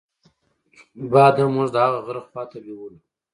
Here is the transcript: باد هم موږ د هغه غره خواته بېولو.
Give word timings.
باد 1.11 1.33
هم 1.41 1.49
موږ 1.55 1.67
د 1.71 1.75
هغه 1.85 1.99
غره 2.05 2.21
خواته 2.27 2.57
بېولو. 2.63 2.99